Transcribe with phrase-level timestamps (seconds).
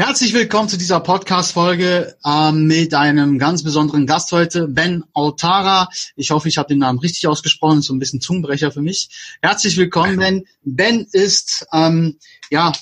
[0.00, 5.90] Herzlich willkommen zu dieser Podcast-Folge ähm, mit einem ganz besonderen Gast heute, Ben Autara.
[6.16, 9.10] Ich hoffe, ich habe den Namen richtig ausgesprochen, ist so ein bisschen Zungenbrecher für mich.
[9.42, 10.46] Herzlich willkommen, Ben.
[10.62, 12.16] Ben ist, ähm,
[12.48, 12.72] ja,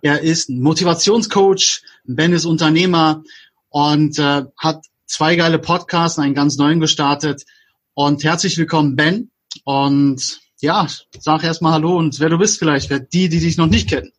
[0.00, 3.22] er ist Motivationscoach, Ben ist Unternehmer
[3.68, 7.44] und äh, hat zwei geile Podcasts, einen ganz neuen gestartet.
[7.92, 9.30] Und herzlich willkommen, Ben.
[9.64, 10.86] Und ja,
[11.18, 14.12] sag erstmal Hallo und wer du bist vielleicht, wer die, die dich noch nicht kennen.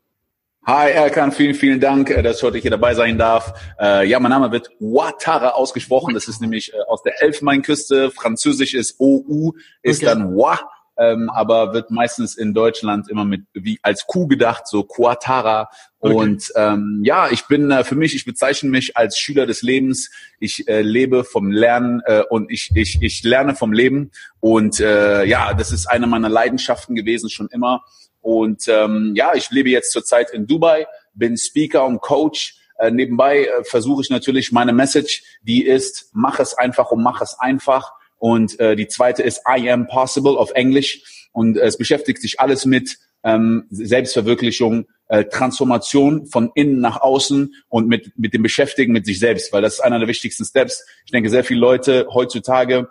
[0.65, 3.53] Hi Erkan, vielen, vielen Dank, äh, dass ich heute hier dabei sein darf.
[3.77, 6.13] Äh, ja, mein Name wird Ouattara ausgesprochen.
[6.13, 8.11] Das ist nämlich äh, aus der Elfenbeinküste.
[8.11, 10.05] Französisch ist OU, ist okay.
[10.05, 10.57] dann Wa,
[10.97, 15.67] ähm, aber wird meistens in Deutschland immer mit wie als Q gedacht, so Quatara.
[15.99, 16.13] Okay.
[16.13, 20.11] Und ähm, ja, ich bin äh, für mich, ich bezeichne mich als Schüler des Lebens.
[20.39, 24.11] Ich äh, lebe vom Lernen äh, und ich, ich, ich lerne vom Leben.
[24.39, 27.83] Und äh, ja, das ist eine meiner Leidenschaften gewesen schon immer.
[28.23, 32.55] Und ähm, ja, ich lebe jetzt zurzeit in Dubai, bin Speaker und Coach.
[32.79, 37.21] Äh, nebenbei äh, versuche ich natürlich meine Message, die ist, mach es einfach und mach
[37.21, 37.91] es einfach.
[38.17, 41.27] Und äh, die zweite ist I am possible auf Englisch.
[41.33, 47.53] Und äh, es beschäftigt sich alles mit ähm, Selbstverwirklichung, äh, Transformation von innen nach außen
[47.67, 50.85] und mit, mit dem Beschäftigen mit sich selbst, weil das ist einer der wichtigsten Steps.
[51.05, 52.87] Ich denke, sehr viele Leute heutzutage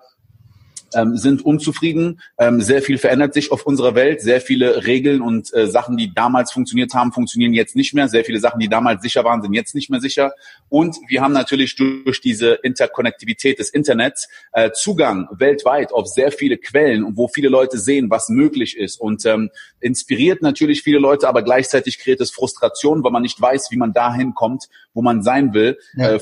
[0.95, 2.21] ähm, sind unzufrieden.
[2.39, 4.21] Ähm, sehr viel verändert sich auf unserer Welt.
[4.21, 8.09] Sehr viele Regeln und äh, Sachen, die damals funktioniert haben, funktionieren jetzt nicht mehr.
[8.09, 10.33] Sehr viele Sachen, die damals sicher waren, sind jetzt nicht mehr sicher.
[10.69, 16.59] Und wir haben natürlich durch diese Interkonnektivität des Internets äh, Zugang weltweit auf sehr viele
[16.59, 19.01] Quellen und wo viele Leute sehen, was möglich ist.
[19.01, 23.69] Und ähm, inspiriert natürlich viele Leute, aber gleichzeitig kreiert es Frustration, weil man nicht weiß,
[23.71, 25.79] wie man dahin kommt, wo man sein will.
[25.95, 26.15] Ja.
[26.15, 26.21] Äh,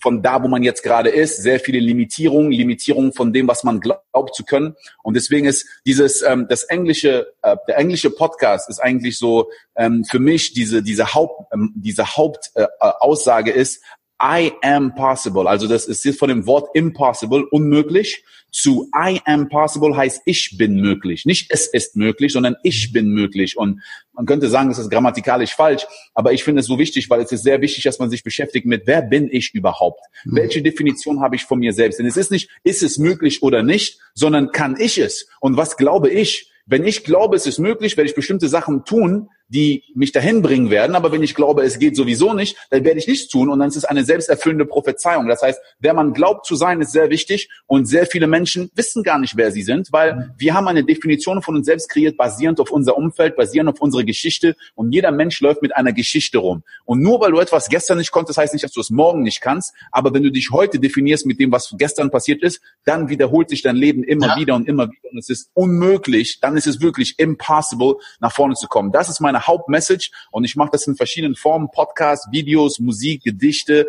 [0.00, 3.80] von da, wo man jetzt gerade ist, sehr viele Limitierungen, Limitierungen von dem, was man
[3.80, 4.74] glaubt zu können.
[5.02, 10.04] Und deswegen ist dieses, ähm, das englische, äh, der englische Podcast ist eigentlich so ähm,
[10.04, 13.82] für mich diese diese Haupt ähm, diese Hauptaussage äh, ist
[14.22, 15.48] I am possible.
[15.48, 20.56] Also das ist jetzt von dem Wort impossible unmöglich zu I am possible heißt ich
[20.56, 21.26] bin möglich.
[21.26, 23.56] Nicht es ist möglich, sondern ich bin möglich.
[23.56, 27.20] Und man könnte sagen, das ist grammatikalisch falsch, aber ich finde es so wichtig, weil
[27.20, 30.00] es ist sehr wichtig, dass man sich beschäftigt mit, wer bin ich überhaupt?
[30.24, 30.36] Mhm.
[30.36, 31.98] Welche Definition habe ich von mir selbst?
[31.98, 35.28] Denn es ist nicht, ist es möglich oder nicht, sondern kann ich es?
[35.40, 36.50] Und was glaube ich?
[36.66, 40.70] Wenn ich glaube, es ist möglich, werde ich bestimmte Sachen tun, die mich dahin bringen
[40.70, 40.94] werden.
[40.94, 43.68] Aber wenn ich glaube, es geht sowieso nicht, dann werde ich nichts tun und dann
[43.68, 45.26] ist es eine selbsterfüllende Prophezeiung.
[45.28, 49.02] Das heißt, wer man glaubt zu sein, ist sehr wichtig und sehr viele Menschen wissen
[49.02, 52.60] gar nicht, wer sie sind, weil wir haben eine Definition von uns selbst kreiert, basierend
[52.60, 56.62] auf unser Umfeld, basierend auf unsere Geschichte und jeder Mensch läuft mit einer Geschichte rum.
[56.84, 59.40] Und nur weil du etwas gestern nicht konntest, heißt nicht, dass du es morgen nicht
[59.40, 63.48] kannst, aber wenn du dich heute definierst mit dem, was gestern passiert ist, dann wiederholt
[63.48, 64.36] sich dein Leben immer ja.
[64.36, 68.54] wieder und immer wieder und es ist unmöglich, dann ist es wirklich impossible, nach vorne
[68.54, 68.92] zu kommen.
[68.92, 73.24] Das ist meine meine Hauptmessage und ich mache das in verschiedenen Formen, Podcasts, Videos, Musik,
[73.24, 73.88] Gedichte,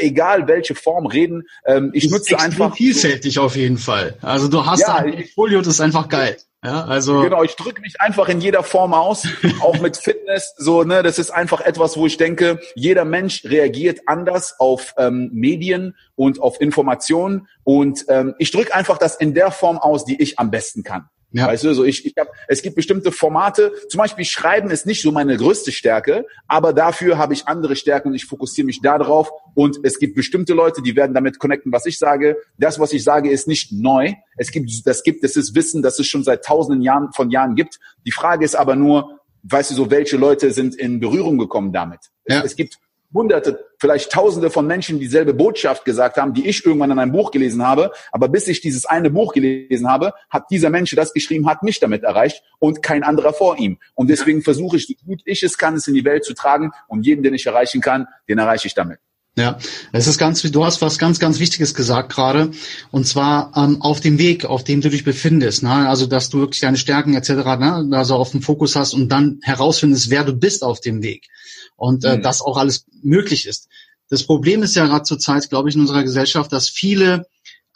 [0.00, 1.44] egal welche Form reden.
[1.66, 4.16] Ähm, ich nutze einfach vielfältig auf jeden Fall.
[4.22, 6.36] Also du hast ja, ein Portfolio, das ist einfach geil.
[6.62, 9.28] Ja, also genau, ich drücke mich einfach in jeder Form aus,
[9.60, 10.54] auch mit Fitness.
[10.56, 15.28] So, ne, das ist einfach etwas, wo ich denke, jeder Mensch reagiert anders auf ähm,
[15.34, 20.22] Medien und auf Informationen und ähm, ich drücke einfach das in der Form aus, die
[20.22, 21.10] ich am besten kann.
[21.34, 21.48] Ja.
[21.48, 25.02] Weißt du, so ich, ich hab, es gibt bestimmte Formate, zum Beispiel Schreiben ist nicht
[25.02, 29.32] so meine größte Stärke, aber dafür habe ich andere Stärken und ich fokussiere mich darauf
[29.54, 32.36] und es gibt bestimmte Leute, die werden damit connecten, was ich sage.
[32.56, 34.12] Das, was ich sage, ist nicht neu.
[34.36, 37.56] Es gibt, das gibt, das ist Wissen, das es schon seit tausenden Jahren von Jahren
[37.56, 37.80] gibt.
[38.06, 41.98] Die Frage ist aber nur, weißt du so, welche Leute sind in Berührung gekommen damit?
[42.28, 42.38] Ja.
[42.38, 42.78] Es, es gibt
[43.14, 47.30] hunderte, vielleicht tausende von Menschen dieselbe Botschaft gesagt haben, die ich irgendwann in einem Buch
[47.30, 47.92] gelesen habe.
[48.12, 51.80] Aber bis ich dieses eine Buch gelesen habe, hat dieser Mensch, das geschrieben hat, mich
[51.80, 53.78] damit erreicht und kein anderer vor ihm.
[53.94, 56.72] Und deswegen versuche ich, wie gut ich es kann, es in die Welt zu tragen
[56.88, 58.98] und jeden, den ich erreichen kann, den erreiche ich damit.
[59.36, 59.58] Ja,
[59.90, 62.52] es ist ganz, du hast was ganz, ganz Wichtiges gesagt gerade,
[62.92, 65.88] und zwar ähm, auf dem Weg, auf dem du dich befindest, ne?
[65.88, 67.88] also dass du wirklich deine Stärken etc., ne?
[67.92, 71.26] also auf dem Fokus hast und dann herausfindest, wer du bist auf dem Weg
[71.74, 72.22] und äh, mhm.
[72.22, 73.68] das auch alles möglich ist.
[74.08, 77.26] Das Problem ist ja gerade zur Zeit, glaube ich, in unserer Gesellschaft, dass viele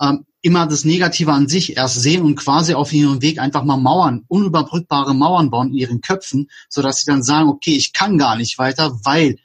[0.01, 3.77] ähm, immer das Negative an sich erst sehen und quasi auf ihrem Weg einfach mal
[3.77, 8.17] Mauern, unüberbrückbare Mauern bauen in ihren Köpfen, so dass sie dann sagen, okay, ich kann
[8.17, 9.39] gar nicht weiter, weil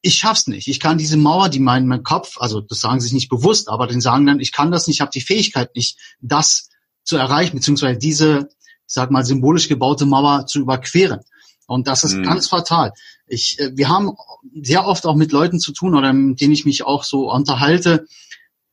[0.00, 0.68] ich schaff's nicht.
[0.68, 3.86] Ich kann diese Mauer, die mein, mein Kopf, also das sagen sie nicht bewusst, aber
[3.86, 6.68] den sagen dann, ich kann das nicht, ich habe die Fähigkeit nicht, das
[7.04, 11.20] zu erreichen, beziehungsweise diese, ich sag mal, symbolisch gebaute Mauer zu überqueren.
[11.66, 12.22] Und das ist mhm.
[12.22, 12.92] ganz fatal.
[13.26, 14.12] Ich, äh, wir haben
[14.62, 18.06] sehr oft auch mit Leuten zu tun, oder mit denen ich mich auch so unterhalte,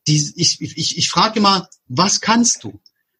[0.08, 2.80] die, ich, ich, ich frage immer, was kannst du?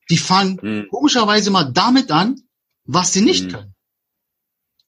[0.10, 0.88] Die fangen mhm.
[0.90, 2.42] komischerweise mal damit an,
[2.86, 3.52] was sie nicht mhm.
[3.52, 3.76] können.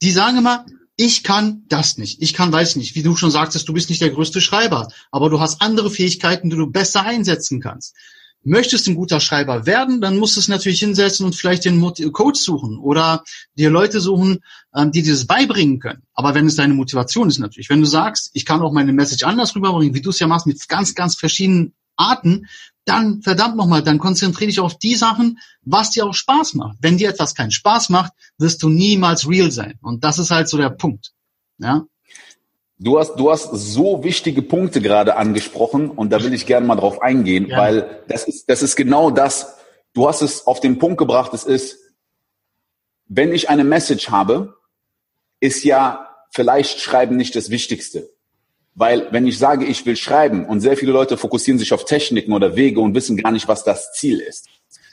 [0.02, 0.66] Die sagen immer,
[0.98, 2.22] ich kann das nicht.
[2.24, 5.30] Ich kann, weiß nicht, wie du schon sagtest, du bist nicht der größte Schreiber, aber
[5.30, 7.96] du hast andere Fähigkeiten, die du besser einsetzen kannst.
[8.44, 11.82] Möchtest du ein guter Schreiber werden, dann musst du es natürlich hinsetzen und vielleicht den
[12.14, 13.24] Coach suchen oder
[13.58, 14.40] dir Leute suchen,
[14.74, 16.04] ähm, die dir das beibringen können.
[16.14, 19.24] Aber wenn es deine Motivation ist natürlich, wenn du sagst, ich kann auch meine Message
[19.24, 22.48] anders rüberbringen, wie du es ja machst, mit ganz, ganz verschiedenen Arten,
[22.86, 26.78] dann verdammt nochmal, dann konzentriere dich auf die Sachen, was dir auch Spaß macht.
[26.80, 29.78] Wenn dir etwas keinen Spaß macht, wirst du niemals real sein.
[29.82, 31.12] Und das ist halt so der Punkt.
[31.58, 31.86] Ja.
[32.80, 36.76] Du hast, du hast so wichtige Punkte gerade angesprochen und da will ich gerne mal
[36.76, 37.58] drauf eingehen, ja.
[37.58, 39.58] weil das ist, das ist genau das.
[39.94, 41.34] Du hast es auf den Punkt gebracht.
[41.34, 41.80] Es ist,
[43.08, 44.56] wenn ich eine Message habe,
[45.40, 48.10] ist ja vielleicht Schreiben nicht das Wichtigste.
[48.80, 52.32] Weil wenn ich sage, ich will schreiben und sehr viele Leute fokussieren sich auf Techniken
[52.32, 54.48] oder Wege und wissen gar nicht, was das Ziel ist.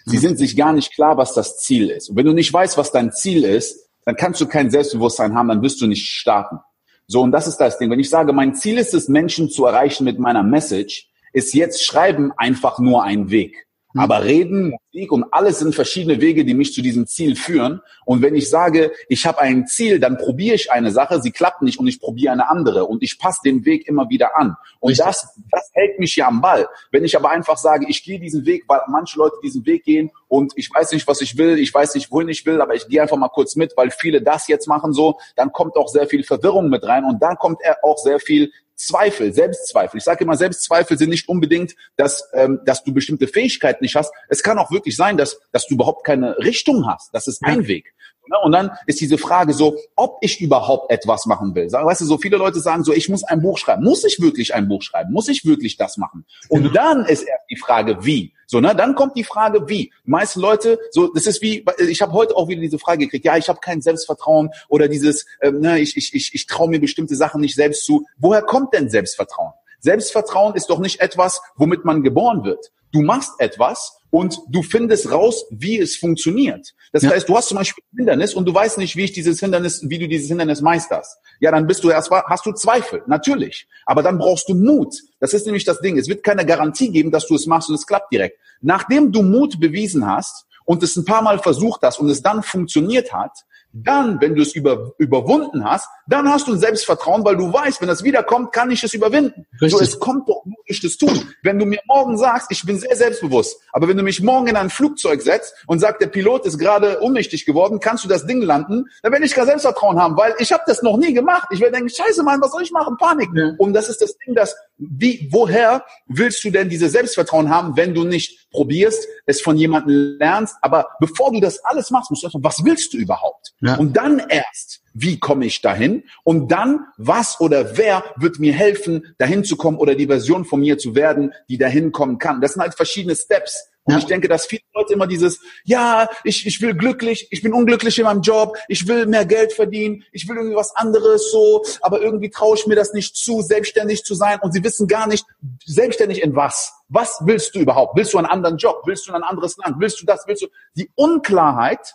[0.06, 0.20] Sie mhm.
[0.20, 2.08] sind sich gar nicht klar, was das Ziel ist.
[2.08, 5.48] Und wenn du nicht weißt, was dein Ziel ist, dann kannst du kein Selbstbewusstsein haben,
[5.48, 6.60] dann wirst du nicht starten.
[7.06, 7.90] So, und das ist das Ding.
[7.90, 11.84] Wenn ich sage, mein Ziel ist es, Menschen zu erreichen mit meiner Message, ist jetzt
[11.84, 13.66] Schreiben einfach nur ein Weg.
[13.92, 14.00] Mhm.
[14.00, 17.80] Aber Reden, Musik und alles sind verschiedene Wege, die mich zu diesem Ziel führen.
[18.04, 21.62] Und wenn ich sage, ich habe ein Ziel, dann probiere ich eine Sache, sie klappt
[21.62, 24.56] nicht und ich probiere eine andere und ich passe den Weg immer wieder an.
[24.78, 26.68] Und das, das hält mich ja am Ball.
[26.92, 30.10] Wenn ich aber einfach sage, ich gehe diesen Weg, weil manche Leute diesen Weg gehen
[30.28, 32.86] und ich weiß nicht, was ich will, ich weiß nicht, wohin ich will, aber ich
[32.86, 36.06] gehe einfach mal kurz mit, weil viele das jetzt machen so, dann kommt auch sehr
[36.06, 39.98] viel Verwirrung mit rein und dann kommt auch sehr viel Zweifel, Selbstzweifel.
[39.98, 44.12] Ich sage immer, Selbstzweifel sind nicht unbedingt, dass, ähm, dass du bestimmte Fähigkeiten nicht hast.
[44.28, 47.14] Es kann auch wirklich sein, dass, dass du überhaupt keine Richtung hast.
[47.14, 47.94] Das ist ein Weg.
[48.28, 48.36] Ne?
[48.42, 51.70] Und dann ist diese Frage so, ob ich überhaupt etwas machen will.
[51.70, 53.84] Weißt du, so viele Leute sagen so, ich muss ein Buch schreiben.
[53.84, 55.12] Muss ich wirklich ein Buch schreiben?
[55.12, 56.24] Muss ich wirklich das machen?
[56.48, 58.32] Und dann ist erst die Frage, wie.
[58.46, 59.92] So, ne, dann kommt die Frage, wie.
[60.04, 63.24] Die meisten Leute, so, das ist wie, ich habe heute auch wieder diese Frage gekriegt,
[63.24, 66.80] ja, ich habe kein Selbstvertrauen oder dieses, ähm, ne, ich, ich, ich, ich traue mir
[66.80, 68.06] bestimmte Sachen nicht selbst zu.
[68.18, 69.52] Woher kommt denn Selbstvertrauen?
[69.80, 72.70] Selbstvertrauen ist doch nicht etwas, womit man geboren wird.
[72.92, 76.72] Du machst etwas und du findest raus, wie es funktioniert.
[76.92, 77.10] Das ja.
[77.10, 79.82] heißt, du hast zum Beispiel ein Hindernis und du weißt nicht, wie ich dieses Hindernis,
[79.88, 81.18] wie du dieses Hindernis meisterst.
[81.40, 83.66] Ja, dann bist du erst, hast du Zweifel, natürlich.
[83.86, 84.94] Aber dann brauchst du Mut.
[85.18, 85.98] Das ist nämlich das Ding.
[85.98, 88.38] Es wird keine Garantie geben, dass du es machst und es klappt direkt.
[88.60, 92.44] Nachdem du Mut bewiesen hast und es ein paar Mal versucht hast und es dann
[92.44, 93.32] funktioniert hat,
[93.74, 97.80] dann, wenn du es über, überwunden hast, dann hast du ein Selbstvertrauen, weil du weißt,
[97.80, 99.46] wenn das wiederkommt, kann ich es überwinden.
[99.60, 99.70] Richtig.
[99.72, 101.34] So, es kommt doch nur durch das Tun.
[101.42, 104.56] Wenn du mir morgen sagst, ich bin sehr selbstbewusst, aber wenn du mich morgen in
[104.56, 108.42] ein Flugzeug setzt und sagst, der Pilot ist gerade unmächtig geworden, kannst du das Ding
[108.42, 111.48] landen, dann werde ich kein Selbstvertrauen haben, weil ich habe das noch nie gemacht.
[111.50, 112.96] Ich werde denken, scheiße Mann, was soll ich machen?
[112.98, 113.28] Panik.
[113.34, 113.52] Ja.
[113.58, 117.94] Und das ist das Ding, dass, wie, woher willst du denn diese Selbstvertrauen haben, wenn
[117.94, 122.26] du nicht probierst, es von jemandem lernst, aber bevor du das alles machst, musst du
[122.26, 123.52] erstmal, was willst du überhaupt?
[123.60, 123.76] Ja.
[123.76, 126.04] Und dann erst, wie komme ich dahin?
[126.22, 130.60] Und dann, was oder wer wird mir helfen, dahin zu kommen oder die Version von
[130.60, 132.40] mir zu werden, die dahin kommen kann?
[132.40, 133.68] Das sind halt verschiedene Steps.
[133.86, 133.98] Und ja.
[133.98, 137.98] ich denke, dass viele Leute immer dieses, ja, ich, ich will glücklich, ich bin unglücklich
[137.98, 142.00] in meinem Job, ich will mehr Geld verdienen, ich will irgendwie was anderes so, aber
[142.00, 144.38] irgendwie traue ich mir das nicht zu, selbstständig zu sein.
[144.40, 145.26] Und sie wissen gar nicht,
[145.66, 146.72] selbstständig in was?
[146.88, 147.94] Was willst du überhaupt?
[147.96, 148.82] Willst du einen anderen Job?
[148.86, 149.76] Willst du ein anderes Land?
[149.78, 150.24] Willst du das?
[150.26, 150.46] Willst du?
[150.76, 151.94] Die Unklarheit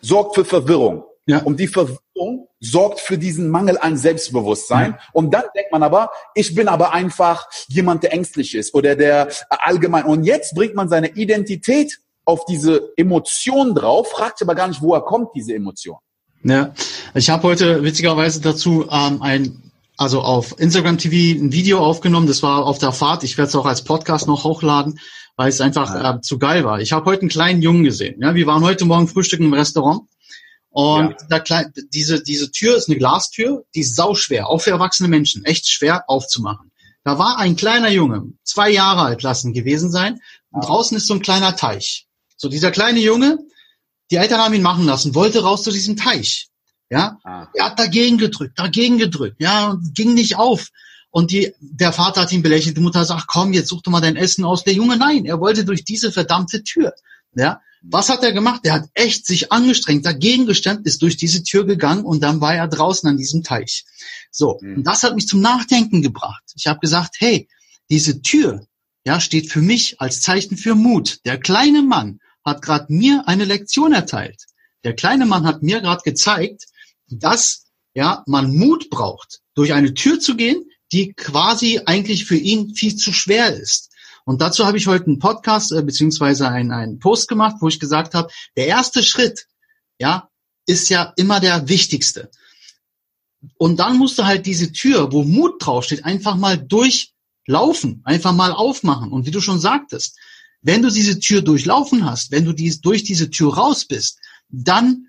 [0.00, 1.04] sorgt für Verwirrung.
[1.28, 1.42] Ja.
[1.42, 4.92] Und die Verwirrung sorgt für diesen Mangel an Selbstbewusstsein.
[4.92, 4.98] Ja.
[5.12, 9.28] Und dann denkt man aber, ich bin aber einfach jemand, der ängstlich ist oder der
[9.50, 10.04] allgemein.
[10.04, 15.02] Und jetzt bringt man seine Identität auf diese Emotion drauf, fragt aber gar nicht, woher
[15.02, 15.98] kommt diese Emotion.
[16.44, 16.72] Ja,
[17.14, 22.26] ich habe heute witzigerweise dazu ähm, ein, also auf Instagram TV ein Video aufgenommen.
[22.26, 23.22] Das war auf der Fahrt.
[23.22, 24.98] Ich werde es auch als Podcast noch hochladen,
[25.36, 26.80] weil es einfach äh, zu geil war.
[26.80, 28.18] Ich habe heute einen kleinen Jungen gesehen.
[28.22, 30.04] Ja, wir waren heute Morgen frühstücken im Restaurant
[30.70, 31.38] und ja.
[31.40, 35.68] da, diese, diese Tür ist eine Glastür, die ist sauschwer, auch für erwachsene Menschen, echt
[35.68, 36.70] schwer aufzumachen.
[37.04, 40.20] Da war ein kleiner Junge, zwei Jahre alt lassen gewesen sein,
[40.50, 42.06] und draußen ist so ein kleiner Teich.
[42.36, 43.38] So dieser kleine Junge,
[44.10, 46.48] die Eltern haben ihn machen lassen, wollte raus zu diesem Teich.
[46.90, 47.48] Ja, ah.
[47.54, 50.68] er hat dagegen gedrückt, dagegen gedrückt, ja, und ging nicht auf.
[51.10, 54.00] Und die, der Vater hat ihn belächelt, die Mutter sagt, komm, jetzt such doch mal
[54.00, 54.64] dein Essen aus.
[54.64, 56.94] Der Junge, nein, er wollte durch diese verdammte Tür.
[57.34, 58.62] Ja, was hat er gemacht?
[58.64, 62.54] Er hat echt sich angestrengt, dagegen gestemmt, ist durch diese Tür gegangen und dann war
[62.54, 63.84] er draußen an diesem Teich.
[64.30, 64.78] So, mhm.
[64.78, 66.42] und das hat mich zum Nachdenken gebracht.
[66.56, 67.48] Ich habe gesagt, hey,
[67.90, 68.66] diese Tür,
[69.04, 71.20] ja, steht für mich als Zeichen für Mut.
[71.24, 74.44] Der kleine Mann hat gerade mir eine Lektion erteilt.
[74.84, 76.66] Der kleine Mann hat mir gerade gezeigt,
[77.08, 82.74] dass ja man Mut braucht, durch eine Tür zu gehen, die quasi eigentlich für ihn
[82.74, 83.90] viel zu schwer ist.
[84.28, 87.80] Und dazu habe ich heute einen Podcast äh, beziehungsweise einen, einen Post gemacht, wo ich
[87.80, 89.46] gesagt habe, der erste Schritt,
[89.98, 90.28] ja,
[90.66, 92.30] ist ja immer der wichtigste.
[93.56, 98.52] Und dann musst du halt diese Tür, wo Mut draufsteht, einfach mal durchlaufen, einfach mal
[98.52, 99.12] aufmachen.
[99.12, 100.18] Und wie du schon sagtest,
[100.60, 104.18] wenn du diese Tür durchlaufen hast, wenn du dies, durch diese Tür raus bist,
[104.50, 105.06] dann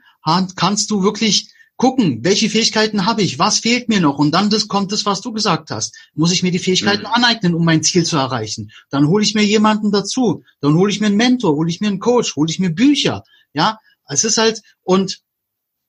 [0.56, 4.68] kannst du wirklich gucken, welche Fähigkeiten habe ich, was fehlt mir noch und dann das
[4.68, 5.96] kommt das, was du gesagt hast.
[6.14, 7.14] Muss ich mir die Fähigkeiten mhm.
[7.14, 8.70] aneignen, um mein Ziel zu erreichen?
[8.90, 11.88] Dann hole ich mir jemanden dazu, dann hole ich mir einen Mentor, hole ich mir
[11.88, 13.24] einen Coach, hole ich mir Bücher.
[13.54, 15.22] Ja, es ist halt und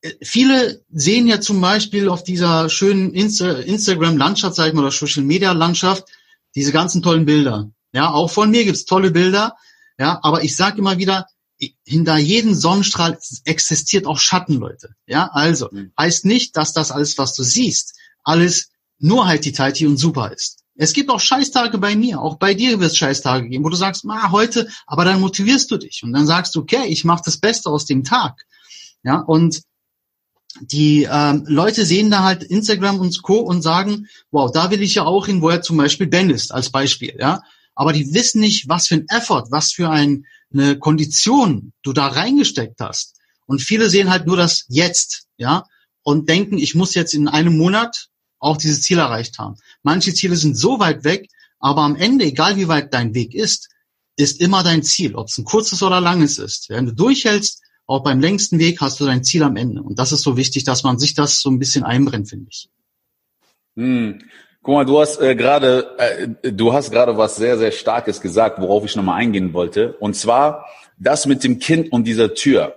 [0.03, 4.93] äh, viele sehen ja zum Beispiel auf dieser schönen Insta Instagram-Landschaft, sag ich mal, oder
[4.93, 6.05] Social-Media-Landschaft,
[6.55, 7.73] diese ganzen tollen Bilder.
[7.93, 9.57] Ja, auch von mir gibt's tolle Bilder.
[9.99, 11.27] Ja, aber ich sage immer wieder,
[11.85, 14.95] hinter jedem Sonnenstrahl existiert auch Schatten, Leute.
[15.07, 15.93] Ja, also mhm.
[15.99, 20.33] heißt nicht, dass das alles, was du siehst, alles nur halt die Tighty und super
[20.33, 20.59] ist.
[20.77, 23.77] Es gibt auch Scheißtage bei mir, auch bei dir wird es Scheißtage geben, wo du
[23.77, 27.23] sagst, ah, heute, aber dann motivierst du dich und dann sagst du, okay, ich mache
[27.25, 28.47] das Beste aus dem Tag.
[29.03, 29.63] Ja, und
[30.61, 33.41] die ähm, Leute sehen da halt Instagram und Co.
[33.41, 36.53] und sagen, wow, da will ich ja auch hin, wo er zum Beispiel Ben ist,
[36.53, 37.43] als Beispiel, ja.
[37.81, 42.09] Aber die wissen nicht, was für ein Effort, was für ein eine Kondition du da
[42.09, 43.17] reingesteckt hast.
[43.47, 45.65] Und viele sehen halt nur das jetzt, ja,
[46.03, 48.09] und denken, ich muss jetzt in einem Monat
[48.39, 49.55] auch dieses Ziel erreicht haben.
[49.83, 53.71] Manche Ziele sind so weit weg, aber am Ende, egal wie weit dein Weg ist,
[54.19, 56.69] ist immer dein Ziel, ob es ein kurzes oder langes ist.
[56.69, 59.83] Wenn du durchhältst, auch beim längsten Weg hast du dein Ziel am Ende.
[59.83, 62.69] Und das ist so wichtig, dass man sich das so ein bisschen einbrennt, finde ich.
[63.77, 64.23] Hm.
[64.63, 68.61] Guck mal, du hast äh, gerade, äh, du hast gerade was sehr, sehr Starkes gesagt,
[68.61, 69.95] worauf ich nochmal eingehen wollte.
[69.95, 70.67] Und zwar
[70.99, 72.77] das mit dem Kind und dieser Tür.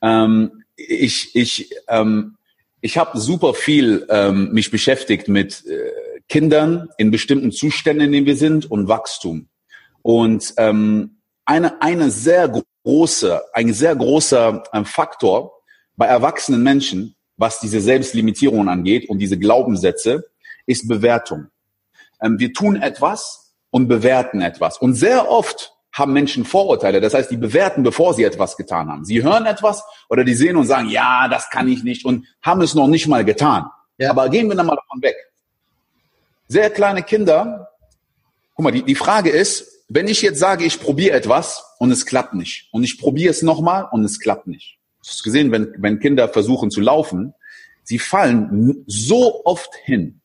[0.00, 2.36] Ähm, ich, ich, ähm,
[2.80, 5.90] ich habe super viel ähm, mich beschäftigt mit äh,
[6.26, 9.48] Kindern in bestimmten Zuständen, in denen wir sind, und Wachstum.
[10.00, 12.50] Und ähm, eine, eine sehr
[12.84, 15.52] große, ein sehr großer ähm, Faktor
[15.96, 20.24] bei erwachsenen Menschen, was diese Selbstlimitierungen angeht und diese Glaubenssätze,
[20.68, 21.48] ist Bewertung.
[22.20, 24.78] Ähm, wir tun etwas und bewerten etwas.
[24.78, 27.00] Und sehr oft haben Menschen Vorurteile.
[27.00, 29.04] Das heißt, die bewerten, bevor sie etwas getan haben.
[29.04, 32.62] Sie hören etwas oder die sehen und sagen, ja, das kann ich nicht und haben
[32.62, 33.66] es noch nicht mal getan.
[33.96, 34.10] Ja.
[34.10, 35.16] Aber gehen wir dann mal davon weg.
[36.46, 37.70] Sehr kleine Kinder,
[38.54, 42.06] guck mal, die, die Frage ist, wenn ich jetzt sage, ich probiere etwas und es
[42.06, 44.78] klappt nicht und ich probiere es nochmal und es klappt nicht.
[45.02, 47.34] Du hast gesehen, wenn, wenn Kinder versuchen zu laufen,
[47.82, 50.17] sie fallen so oft hin,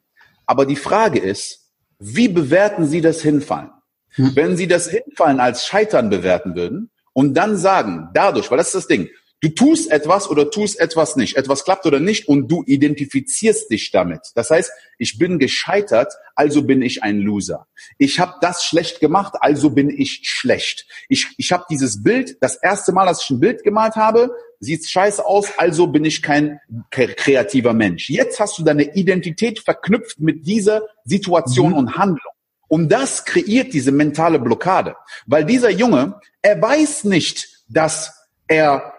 [0.46, 3.72] aber die Frage ist, wie bewerten Sie das Hinfallen?
[4.10, 4.36] Hm.
[4.36, 8.76] Wenn Sie das Hinfallen als Scheitern bewerten würden und dann sagen, dadurch, weil das ist
[8.76, 9.10] das Ding,
[9.44, 11.36] Du tust etwas oder tust etwas nicht.
[11.36, 14.22] Etwas klappt oder nicht und du identifizierst dich damit.
[14.36, 17.68] Das heißt, ich bin gescheitert, also bin ich ein Loser.
[17.98, 20.88] Ich habe das schlecht gemacht, also bin ich schlecht.
[21.10, 24.32] Ich, ich habe dieses Bild, das erste Mal, dass ich ein Bild gemalt habe,
[24.64, 28.10] sieht scheiße aus, also bin ich kein kreativer Mensch.
[28.10, 31.78] Jetzt hast du deine Identität verknüpft mit dieser Situation mhm.
[31.78, 32.34] und Handlung.
[32.68, 34.96] Und das kreiert diese mentale Blockade.
[35.28, 38.94] Weil dieser Junge, er weiß nicht, dass er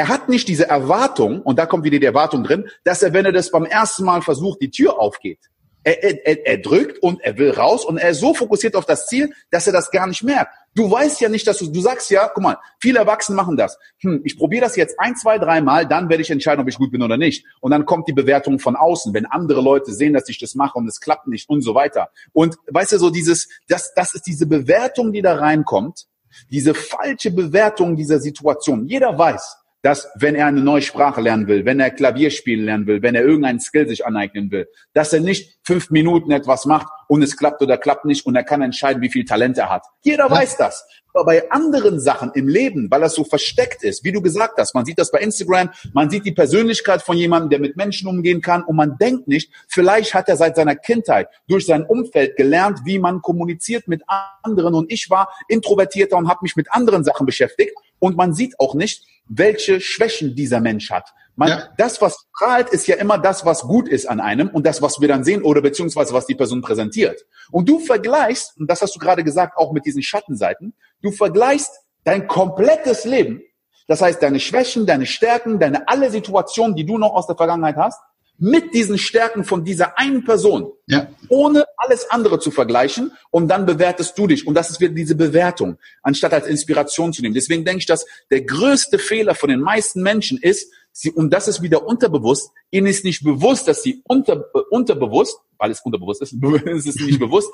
[0.00, 3.26] er hat nicht diese Erwartung, und da kommt wieder die Erwartung drin, dass er, wenn
[3.26, 5.40] er das beim ersten Mal versucht, die Tür aufgeht.
[5.82, 9.06] Er, er, er drückt und er will raus und er ist so fokussiert auf das
[9.08, 10.54] Ziel, dass er das gar nicht merkt.
[10.74, 13.76] Du weißt ja nicht, dass du, du sagst ja, guck mal, viele Erwachsene machen das.
[13.98, 16.92] Hm, ich probiere das jetzt ein, zwei, dreimal, dann werde ich entscheiden, ob ich gut
[16.92, 17.44] bin oder nicht.
[17.60, 20.78] Und dann kommt die Bewertung von außen, wenn andere Leute sehen, dass ich das mache
[20.78, 22.10] und es klappt nicht und so weiter.
[22.32, 26.06] Und weißt du, so dieses, das, das ist diese Bewertung, die da reinkommt,
[26.50, 28.86] diese falsche Bewertung dieser Situation.
[28.86, 32.86] Jeder weiß, dass wenn er eine neue Sprache lernen will, wenn er Klavier spielen lernen
[32.86, 36.88] will, wenn er irgendeinen Skill sich aneignen will, dass er nicht fünf Minuten etwas macht
[37.08, 39.84] und es klappt oder klappt nicht und er kann entscheiden, wie viel Talent er hat.
[40.02, 40.30] Jeder ja.
[40.30, 40.84] weiß das.
[41.12, 44.74] Aber bei anderen Sachen im Leben, weil das so versteckt ist, wie du gesagt hast,
[44.74, 48.40] man sieht das bei Instagram, man sieht die Persönlichkeit von jemandem, der mit Menschen umgehen
[48.40, 52.80] kann und man denkt nicht, vielleicht hat er seit seiner Kindheit durch sein Umfeld gelernt,
[52.84, 54.02] wie man kommuniziert mit
[54.42, 58.58] anderen und ich war introvertierter und habe mich mit anderen Sachen beschäftigt und man sieht
[58.60, 61.08] auch nicht, welche Schwächen dieser Mensch hat.
[61.36, 61.68] Man, ja.
[61.78, 65.00] Das, was strahlt, ist ja immer das, was gut ist an einem und das, was
[65.00, 67.24] wir dann sehen oder beziehungsweise was die Person präsentiert.
[67.50, 71.70] Und du vergleichst, und das hast du gerade gesagt, auch mit diesen Schattenseiten, du vergleichst
[72.04, 73.40] dein komplettes Leben,
[73.86, 77.76] das heißt deine Schwächen, deine Stärken, deine alle Situationen, die du noch aus der Vergangenheit
[77.76, 78.00] hast,
[78.40, 81.08] mit diesen Stärken von dieser einen Person, ja.
[81.28, 84.46] ohne alles andere zu vergleichen und dann bewertest du dich.
[84.46, 87.34] Und das ist wieder diese Bewertung, anstatt als Inspiration zu nehmen.
[87.34, 91.48] Deswegen denke ich, dass der größte Fehler von den meisten Menschen ist, sie, und das
[91.48, 96.32] ist wieder unterbewusst, ihnen ist nicht bewusst, dass sie unter, unterbewusst, weil es unterbewusst ist,
[96.66, 97.50] es ist nicht bewusst,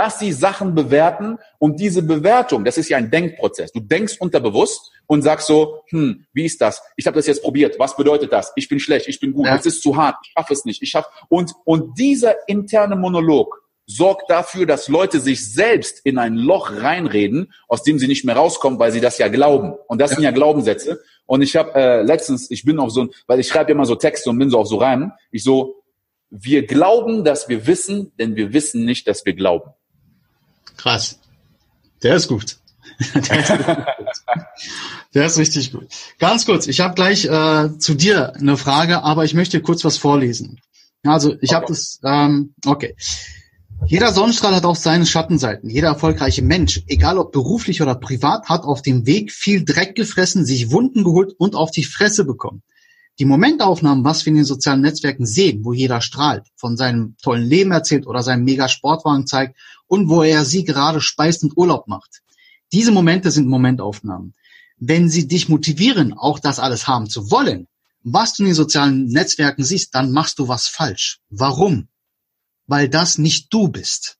[0.00, 3.70] dass sie Sachen bewerten und diese Bewertung, das ist ja ein Denkprozess.
[3.70, 6.82] Du denkst unterbewusst und sagst so, hm, wie ist das?
[6.96, 7.78] Ich habe das jetzt probiert.
[7.78, 8.50] Was bedeutet das?
[8.56, 9.56] Ich bin schlecht, ich bin gut, ja.
[9.56, 13.62] es ist zu hart, ich schaffe es nicht, ich schaffe und und dieser interne Monolog
[13.84, 18.36] sorgt dafür, dass Leute sich selbst in ein Loch reinreden, aus dem sie nicht mehr
[18.36, 19.74] rauskommen, weil sie das ja glauben.
[19.86, 20.14] Und das ja.
[20.14, 21.02] sind ja Glaubenssätze.
[21.26, 23.96] Und ich habe äh, letztens, ich bin auf so ein, weil ich schreibe immer so
[23.96, 25.82] Texte und bin so auf so Reimen, ich so,
[26.30, 29.72] wir glauben, dass wir wissen, denn wir wissen nicht, dass wir glauben.
[30.76, 31.18] Krass.
[32.02, 32.56] Der ist gut.
[33.14, 33.76] Der ist, gut.
[35.14, 35.88] Der ist richtig gut.
[36.18, 39.96] Ganz kurz, ich habe gleich äh, zu dir eine Frage, aber ich möchte kurz was
[39.96, 40.60] vorlesen.
[41.02, 41.54] Also ich okay.
[41.54, 42.94] habe das, ähm, okay.
[43.86, 45.70] Jeder Sonnenstrahl hat auch seine Schattenseiten.
[45.70, 50.44] Jeder erfolgreiche Mensch, egal ob beruflich oder privat, hat auf dem Weg viel Dreck gefressen,
[50.44, 52.62] sich Wunden geholt und auf die Fresse bekommen.
[53.18, 57.46] Die Momentaufnahmen, was wir in den sozialen Netzwerken sehen, wo jeder strahlt, von seinem tollen
[57.46, 59.56] Leben erzählt oder seinem mega Sportwagen zeigt
[59.90, 62.22] und wo er sie gerade speist und Urlaub macht.
[62.72, 64.34] Diese Momente sind Momentaufnahmen.
[64.78, 67.68] Wenn sie dich motivieren, auch das alles haben zu wollen,
[68.02, 71.20] was du in den sozialen Netzwerken siehst, dann machst du was falsch.
[71.28, 71.88] Warum?
[72.70, 74.16] weil das nicht du bist.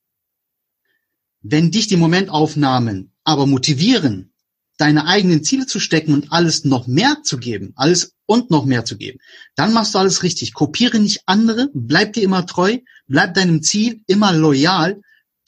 [1.40, 4.32] Wenn dich die Momentaufnahmen aber motivieren,
[4.76, 8.84] deine eigenen Ziele zu stecken und alles noch mehr zu geben, alles und noch mehr
[8.84, 9.20] zu geben,
[9.54, 10.52] dann machst du alles richtig.
[10.52, 15.00] Kopiere nicht andere, bleib dir immer treu, bleib deinem Ziel immer loyal.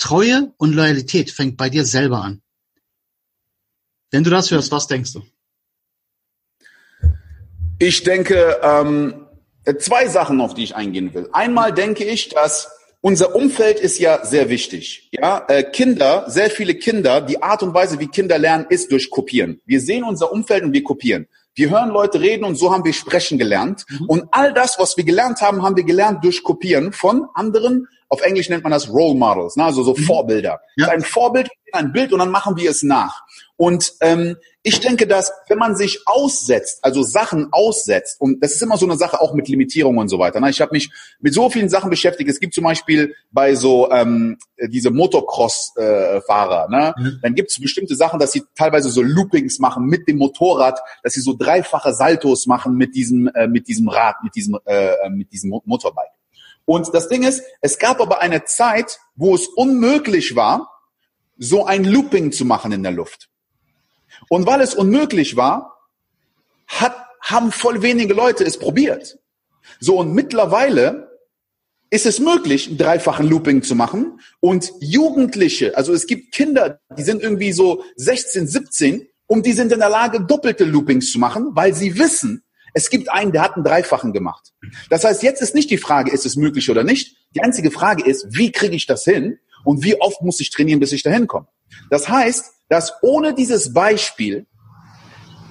[0.02, 2.42] Treue und Loyalität fängt bei dir selber an.
[4.10, 5.22] Wenn du das hörst, was denkst du?
[7.78, 9.28] Ich denke, ähm,
[9.78, 11.28] zwei Sachen, auf die ich eingehen will.
[11.32, 12.68] Einmal denke ich, dass
[13.00, 15.08] unser Umfeld ist ja sehr wichtig.
[15.12, 19.08] Ja, äh, Kinder, sehr viele Kinder, die Art und Weise, wie Kinder lernen, ist durch
[19.08, 19.60] Kopieren.
[19.66, 21.28] Wir sehen unser Umfeld und wir kopieren.
[21.54, 23.84] Wir hören Leute reden und so haben wir sprechen gelernt.
[23.88, 24.06] Mhm.
[24.06, 27.86] Und all das, was wir gelernt haben, haben wir gelernt durch Kopieren von anderen.
[28.12, 29.64] Auf Englisch nennt man das Role Models, ne?
[29.64, 30.04] also so mhm.
[30.04, 30.60] Vorbilder.
[30.76, 30.88] Ja.
[30.88, 33.22] Ein Vorbild, ein Bild und dann machen wir es nach.
[33.56, 38.60] Und ähm, ich denke, dass wenn man sich aussetzt, also Sachen aussetzt, und das ist
[38.60, 40.40] immer so eine Sache auch mit Limitierung und so weiter.
[40.40, 40.50] Ne?
[40.50, 40.90] Ich habe mich
[41.20, 42.28] mit so vielen Sachen beschäftigt.
[42.28, 44.36] Es gibt zum Beispiel bei so ähm,
[44.68, 46.94] diese Motocross-Fahrer, äh, ne?
[46.98, 47.18] Mhm.
[47.22, 51.14] dann gibt es bestimmte Sachen, dass sie teilweise so Loopings machen mit dem Motorrad, dass
[51.14, 55.32] sie so dreifache Saltos machen mit diesem äh, mit diesem Rad, mit diesem äh, mit
[55.32, 56.12] diesem Motorbike.
[56.64, 60.72] Und das Ding ist, es gab aber eine Zeit, wo es unmöglich war,
[61.38, 63.28] so ein Looping zu machen in der Luft.
[64.28, 65.78] Und weil es unmöglich war,
[66.66, 69.18] hat, haben voll wenige Leute es probiert.
[69.80, 71.12] So, und mittlerweile
[71.90, 74.20] ist es möglich, einen dreifachen Looping zu machen.
[74.40, 79.72] Und Jugendliche, also es gibt Kinder, die sind irgendwie so 16, 17 und die sind
[79.72, 82.41] in der Lage, doppelte Loopings zu machen, weil sie wissen,
[82.74, 84.52] es gibt einen, der hat einen dreifachen gemacht.
[84.88, 87.16] Das heißt, jetzt ist nicht die Frage, ist es möglich oder nicht.
[87.34, 90.80] Die einzige Frage ist, wie kriege ich das hin und wie oft muss ich trainieren,
[90.80, 91.48] bis ich dahin komme.
[91.90, 94.46] Das heißt, dass ohne dieses Beispiel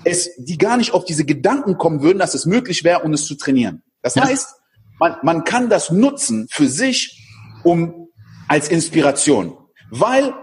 [0.03, 3.25] es die gar nicht auf diese Gedanken kommen würden, dass es möglich wäre, um es
[3.25, 3.83] zu trainieren.
[4.01, 4.23] Das ja.
[4.23, 4.55] heißt,
[4.99, 7.27] man, man kann das nutzen für sich,
[7.63, 8.07] um
[8.47, 9.57] als Inspiration,
[9.91, 10.33] weil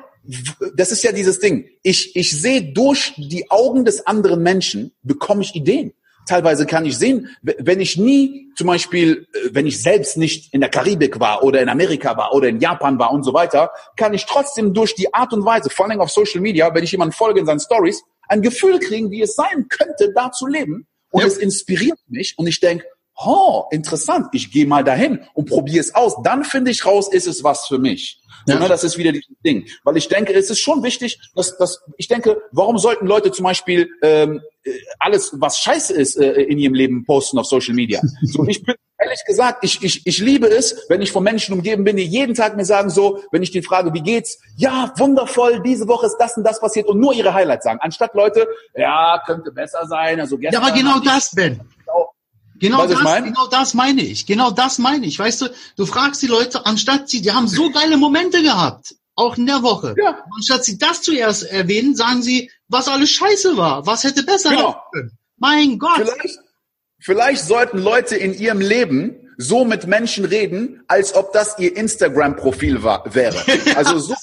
[0.76, 1.68] das ist ja dieses Ding.
[1.82, 5.94] Ich, ich sehe durch die Augen des anderen Menschen, bekomme ich Ideen.
[6.28, 10.60] Teilweise kann ich sehen, wenn ich nie, zum Beispiel, äh, wenn ich selbst nicht in
[10.60, 14.12] der Karibik war oder in Amerika war oder in Japan war und so weiter, kann
[14.12, 17.12] ich trotzdem durch die Art und Weise, vor allem auf Social Media, wenn ich jemanden
[17.12, 20.86] folge in seinen Stories, ein Gefühl kriegen, wie es sein könnte, da zu leben.
[21.10, 21.26] Und ja.
[21.26, 22.84] es inspiriert mich und ich denke,
[23.18, 26.16] oh, interessant, ich gehe mal dahin und probiere es aus.
[26.22, 28.20] Dann finde ich raus, ist es was für mich.
[28.46, 28.54] Ja.
[28.54, 29.66] So, ne, das ist wieder dieses Ding.
[29.84, 33.44] Weil ich denke, es ist schon wichtig, dass, dass ich denke, warum sollten Leute zum
[33.44, 38.00] Beispiel ähm, äh, alles, was scheiße ist, äh, in ihrem Leben posten auf Social Media?
[38.22, 41.84] So, ich bin ehrlich gesagt, ich, ich, ich liebe es, wenn ich von Menschen umgeben
[41.84, 44.38] bin, die jeden Tag mir sagen so, wenn ich die frage, wie geht's?
[44.56, 47.78] Ja, wundervoll, diese Woche ist das und das passiert und nur ihre Highlights sagen.
[47.80, 50.20] Anstatt Leute, ja, könnte besser sein.
[50.20, 51.60] Also gestern ja, aber genau das, Ben.
[52.58, 54.26] Genau das, genau das meine ich.
[54.26, 55.18] Genau das meine ich.
[55.18, 59.36] Weißt du, du fragst die Leute, anstatt sie, die haben so geile Momente gehabt, auch
[59.36, 59.94] in der Woche.
[60.02, 60.24] Ja.
[60.34, 64.82] Anstatt sie das zuerst erwähnen, sagen sie, was alles scheiße war, was hätte besser genau.
[64.92, 65.18] können.
[65.36, 65.96] Mein Gott.
[65.96, 66.38] Vielleicht,
[66.98, 72.82] vielleicht sollten Leute in ihrem Leben so mit Menschen reden, als ob das ihr Instagram-Profil
[72.82, 73.36] wäre.
[73.76, 74.14] Also so,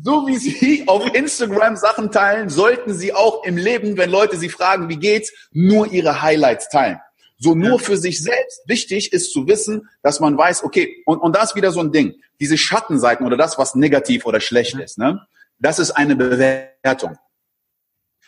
[0.00, 4.48] so wie sie auf Instagram Sachen teilen, sollten sie auch im Leben, wenn Leute sie
[4.48, 7.00] fragen, wie geht's, nur ihre Highlights teilen.
[7.38, 11.34] So nur für sich selbst wichtig ist zu wissen, dass man weiß, okay, und, und
[11.34, 14.98] da ist wieder so ein Ding, diese Schattenseiten oder das, was negativ oder schlecht ist,
[14.98, 15.20] ne,
[15.58, 17.18] das ist eine Bewertung.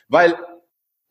[0.09, 0.37] Weil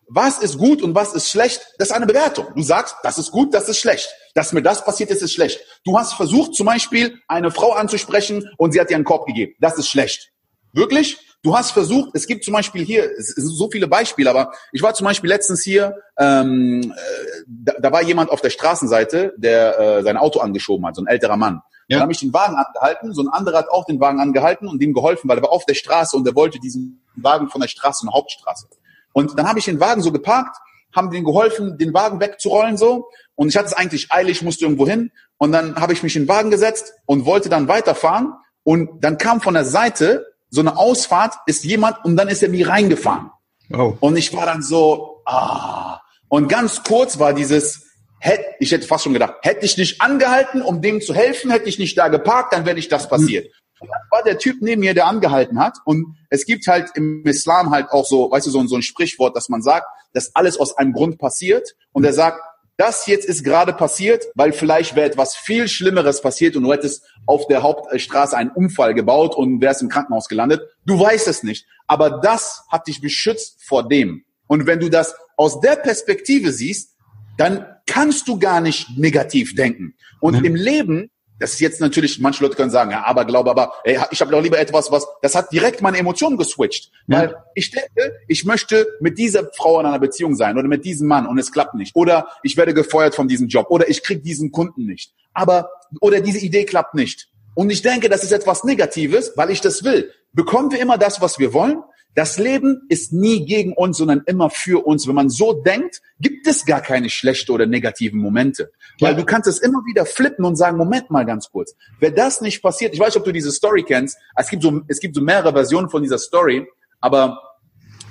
[0.08, 2.48] was ist gut und was ist schlecht, das ist eine Bewertung.
[2.56, 4.08] Du sagst, das ist gut, das ist schlecht.
[4.36, 5.60] Dass mir das passiert ist, ist schlecht.
[5.84, 9.56] Du hast versucht, zum Beispiel eine Frau anzusprechen und sie hat dir einen Korb gegeben.
[9.60, 10.32] Das ist schlecht.
[10.74, 11.18] Wirklich?
[11.46, 15.06] Du hast versucht, es gibt zum Beispiel hier so viele Beispiele, aber ich war zum
[15.06, 20.18] Beispiel letztens hier, ähm, äh, da, da war jemand auf der Straßenseite, der äh, sein
[20.18, 21.62] Auto angeschoben hat, so ein älterer Mann.
[21.88, 21.98] Ja.
[21.98, 24.82] Dann habe ich den Wagen angehalten, so ein anderer hat auch den Wagen angehalten und
[24.82, 27.68] ihm geholfen, weil er war auf der Straße und er wollte diesen Wagen von der
[27.68, 28.66] Straße in Hauptstraße.
[29.14, 30.58] Und dann habe ich den Wagen so geparkt,
[30.96, 33.08] haben denen geholfen, den Wagen wegzurollen so.
[33.36, 35.12] Und ich hatte es eigentlich eilig, musste irgendwo hin.
[35.38, 38.34] Und dann habe ich mich in den Wagen gesetzt und wollte dann weiterfahren.
[38.64, 42.50] Und dann kam von der Seite so eine Ausfahrt, ist jemand und dann ist er
[42.50, 43.30] mir reingefahren.
[43.74, 43.96] Oh.
[44.00, 46.00] Und ich war dann so, ah.
[46.28, 47.86] Und ganz kurz war dieses,
[48.20, 51.70] hätte, ich hätte fast schon gedacht, hätte ich nicht angehalten, um dem zu helfen, hätte
[51.70, 53.48] ich nicht da geparkt, dann wäre nicht das passiert.
[53.80, 55.78] Und dann war der Typ neben mir, der angehalten hat.
[55.86, 59.36] Und es gibt halt im Islam halt auch so, weißt du, so, so ein Sprichwort,
[59.36, 61.76] dass man sagt, dass alles aus einem Grund passiert.
[61.92, 62.40] Und er sagt,
[62.78, 67.06] das jetzt ist gerade passiert, weil vielleicht wäre etwas viel Schlimmeres passiert und du hättest
[67.26, 70.62] auf der Hauptstraße einen Unfall gebaut und wärst im Krankenhaus gelandet.
[70.86, 71.66] Du weißt es nicht.
[71.88, 74.26] Aber das hat dich beschützt vor dem.
[74.48, 76.96] Und wenn du das aus der Perspektive siehst,
[77.38, 79.96] dann kannst du gar nicht negativ denken.
[80.20, 80.46] Und mhm.
[80.46, 84.00] im Leben, das ist jetzt natürlich, manche Leute können sagen, ja, aber glaube, aber ey,
[84.12, 86.92] ich habe doch lieber etwas, was, das hat direkt meine Emotionen geswitcht.
[87.08, 87.20] Ja.
[87.20, 91.08] Weil ich denke, ich möchte mit dieser Frau in einer Beziehung sein oder mit diesem
[91.08, 91.96] Mann und es klappt nicht.
[91.96, 95.14] Oder ich werde gefeuert von diesem Job oder ich krieg diesen Kunden nicht.
[95.34, 95.70] Aber,
[96.00, 97.28] oder diese Idee klappt nicht.
[97.54, 100.12] Und ich denke, das ist etwas Negatives, weil ich das will.
[100.34, 101.82] Bekommen wir immer das, was wir wollen?
[102.16, 105.06] Das Leben ist nie gegen uns, sondern immer für uns.
[105.06, 108.72] Wenn man so denkt, gibt es gar keine schlechte oder negativen Momente.
[109.02, 109.20] Weil ja.
[109.20, 111.76] du kannst es immer wieder flippen und sagen, Moment mal ganz kurz.
[112.00, 114.82] Wenn das nicht passiert, ich weiß nicht, ob du diese Story kennst, es gibt so,
[114.88, 116.66] es gibt so mehrere Versionen von dieser Story,
[117.02, 117.42] aber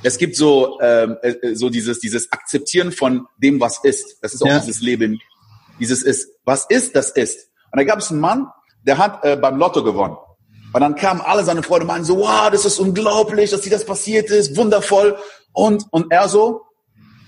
[0.03, 4.19] es gibt so, ähm, äh, so dieses, dieses Akzeptieren von dem, was ist.
[4.21, 4.59] Das ist auch ja.
[4.59, 5.19] dieses Leben.
[5.81, 6.29] Dieses ist.
[6.45, 7.49] Was ist, das ist.
[7.73, 8.49] Und da gab es einen Mann,
[8.87, 10.17] der hat äh, beim Lotto gewonnen.
[10.75, 13.71] Und dann kamen alle seine Freunde und meinten so, wow, das ist unglaublich, dass dir
[13.71, 15.17] das passiert ist, wundervoll.
[15.53, 16.63] Und, und er so,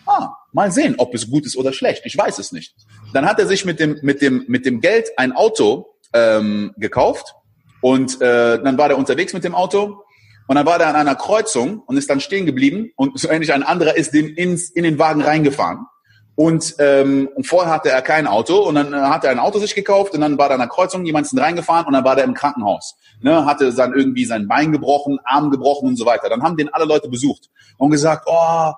[0.04, 2.02] ah, mal sehen, ob es gut ist oder schlecht.
[2.06, 2.74] Ich weiß es nicht.
[3.12, 7.36] Dann hat er sich mit dem, mit dem, mit dem Geld ein Auto ähm, gekauft
[7.82, 10.02] und äh, dann war er unterwegs mit dem Auto
[10.48, 13.52] und dann war er an einer Kreuzung und ist dann stehen geblieben und so ähnlich
[13.52, 15.86] ein anderer ist dem ins, in den Wagen reingefahren.
[16.36, 19.58] Und, ähm, und vorher hatte er kein Auto und dann äh, hat er ein Auto
[19.58, 22.26] sich gekauft und dann war da an einer Kreuzung, jemand reingefahren und dann war der
[22.26, 22.96] im Krankenhaus.
[23.22, 26.28] Ne, hatte dann irgendwie sein Bein gebrochen, Arm gebrochen und so weiter.
[26.28, 28.72] Dann haben den alle Leute besucht und gesagt, oh,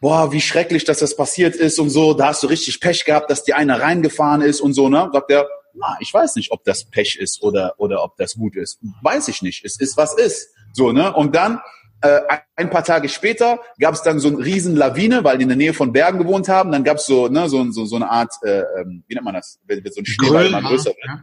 [0.00, 2.14] boah, wie schrecklich, dass das passiert ist und so.
[2.14, 5.10] Da hast du richtig Pech gehabt, dass die eine reingefahren ist und so, ne?
[5.12, 8.56] Sagt er, na, ich weiß nicht, ob das Pech ist oder, oder ob das gut
[8.56, 8.78] ist.
[9.02, 9.62] Weiß ich nicht.
[9.64, 10.54] Es ist, was ist.
[10.72, 11.12] So, ne?
[11.12, 11.60] Und dann
[12.00, 12.20] äh,
[12.56, 15.56] ein paar Tage später gab es dann so eine riesen Lawine, weil die in der
[15.56, 16.70] Nähe von Bergen gewohnt haben.
[16.70, 19.34] Dann gab es so, ne, so, so, so eine Art, äh, ähm, wie nennt man
[19.34, 20.98] das, wenn, wenn so ein Schneeball immer größer wird.
[21.04, 21.22] Ja.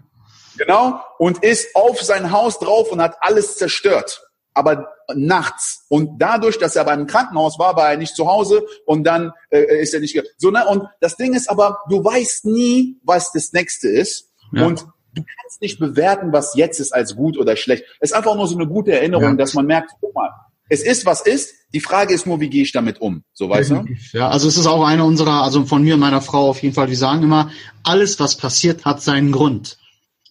[0.58, 1.02] Genau.
[1.18, 4.22] Und ist auf sein Haus drauf und hat alles zerstört.
[4.54, 5.86] Aber nachts.
[5.90, 9.82] Und dadurch, dass er beim Krankenhaus war, war er nicht zu Hause und dann äh,
[9.82, 10.50] ist er nicht so.
[10.50, 10.66] Ne?
[10.66, 14.32] Und das Ding ist aber, du weißt nie, was das nächste ist.
[14.54, 14.66] Ja.
[14.66, 17.84] Und du kannst nicht bewerten, was jetzt ist als gut oder schlecht.
[18.00, 19.36] Es ist einfach nur so eine gute Erinnerung, ja.
[19.36, 20.32] dass man merkt, guck mal,
[20.70, 21.54] es ist, was ist.
[21.74, 23.24] Die Frage ist nur, wie gehe ich damit um?
[23.34, 23.86] So, weißt du?
[24.14, 26.74] Ja, also es ist auch eine unserer, also von mir und meiner Frau auf jeden
[26.74, 27.52] Fall, wir sagen immer,
[27.84, 29.78] alles, was passiert, hat seinen Grund.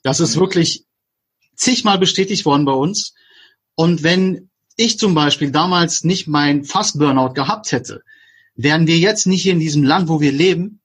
[0.03, 0.41] Das ist mhm.
[0.41, 0.87] wirklich
[1.57, 3.15] zigmal bestätigt worden bei uns.
[3.75, 8.03] Und wenn ich zum Beispiel damals nicht mein Fast-Burnout gehabt hätte,
[8.57, 10.81] wären wir jetzt nicht hier in diesem Land, wo wir leben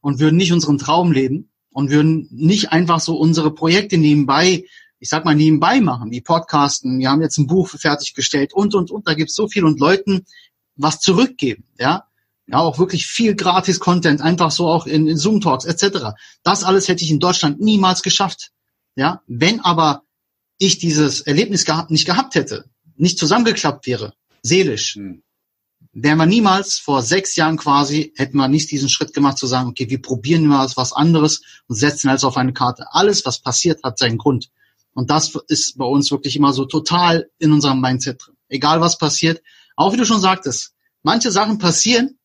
[0.00, 4.64] und würden nicht unseren Traum leben und würden nicht einfach so unsere Projekte nebenbei
[4.98, 6.98] ich sag mal, nebenbei machen, wie Podcasten.
[6.98, 9.06] Wir haben jetzt ein Buch fertiggestellt und, und, und.
[9.06, 10.24] Da gibt's so viel und Leuten
[10.76, 12.04] was zurückgeben, ja.
[12.46, 16.10] Ja, auch wirklich viel Gratis-Content, einfach so auch in, in Zoom-Talks etc.
[16.42, 18.50] Das alles hätte ich in Deutschland niemals geschafft.
[18.96, 20.02] Ja, wenn aber
[20.58, 25.22] ich dieses Erlebnis gehabt, nicht gehabt hätte, nicht zusammengeklappt wäre, seelisch, hm.
[25.92, 29.70] wären wir niemals vor sechs Jahren quasi, hätten wir nicht diesen Schritt gemacht zu sagen,
[29.70, 32.86] okay, wir probieren mal was anderes und setzen alles auf eine Karte.
[32.90, 34.50] Alles, was passiert, hat seinen Grund.
[34.94, 38.36] Und das ist bei uns wirklich immer so total in unserem Mindset drin.
[38.48, 39.42] Egal was passiert.
[39.76, 42.18] Auch wie du schon sagtest, manche Sachen passieren,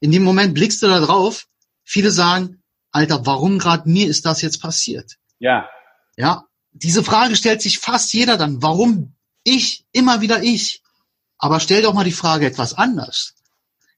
[0.00, 1.46] in dem Moment blickst du da drauf.
[1.82, 5.16] Viele sagen, Alter, warum gerade mir ist das jetzt passiert?
[5.38, 5.68] Ja.
[6.16, 8.62] Ja, diese Frage stellt sich fast jeder dann.
[8.62, 9.84] Warum ich?
[9.92, 10.82] Immer wieder ich.
[11.38, 13.34] Aber stell doch mal die Frage etwas anders.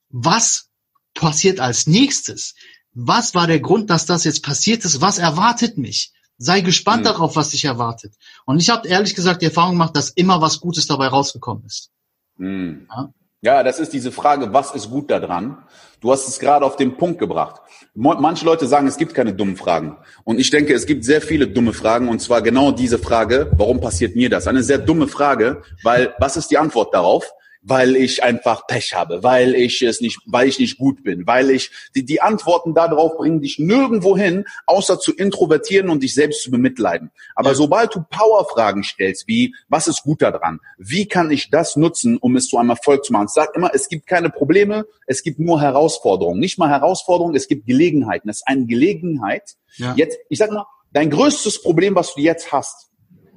[0.09, 0.69] Was
[1.15, 2.55] passiert als nächstes?
[2.93, 5.01] Was war der Grund, dass das jetzt passiert ist?
[5.01, 6.13] Was erwartet mich?
[6.39, 7.07] Sei gespannt mhm.
[7.07, 8.15] darauf, was dich erwartet.
[8.45, 11.91] Und ich habe ehrlich gesagt die Erfahrung gemacht, dass immer was Gutes dabei rausgekommen ist.
[12.37, 12.87] Mhm.
[12.91, 13.11] Ja?
[13.43, 15.59] Ja, das ist diese Frage, was ist gut daran?
[16.01, 17.61] Du hast es gerade auf den Punkt gebracht.
[17.95, 19.99] Manche Leute sagen, es gibt keine dummen Fragen.
[20.25, 22.09] Und ich denke, es gibt sehr viele dumme Fragen.
[22.09, 24.47] Und zwar genau diese Frage, warum passiert mir das?
[24.47, 27.31] Eine sehr dumme Frage, weil was ist die Antwort darauf?
[27.69, 31.51] Weil ich einfach Pech habe, weil ich es nicht, weil ich nicht gut bin, weil
[31.51, 36.45] ich die, die Antworten darauf bringen dich nirgendwo hin, außer zu introvertieren und dich selbst
[36.45, 37.11] zu bemitleiden.
[37.35, 37.55] Aber ja.
[37.57, 42.37] sobald du Powerfragen stellst, wie was ist gut daran, wie kann ich das nutzen, um
[42.37, 43.27] es zu einem Erfolg zu machen?
[43.29, 46.39] Sag immer, es gibt keine Probleme, es gibt nur Herausforderungen.
[46.39, 48.29] Nicht mal Herausforderungen, es gibt Gelegenheiten.
[48.29, 49.57] Es ist eine Gelegenheit.
[49.77, 49.93] Ja.
[49.97, 52.91] Jetzt, ich sag mal, dein größtes Problem, was du jetzt hast,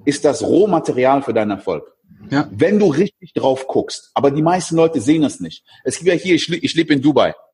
[0.05, 1.95] ist das Rohmaterial für deinen Erfolg.
[2.29, 2.47] Ja.
[2.51, 4.12] Wenn du richtig drauf guckst.
[4.13, 5.63] Aber die meisten Leute sehen es nicht.
[5.84, 7.34] Es gibt ja hier, ich, ich lebe in Dubai.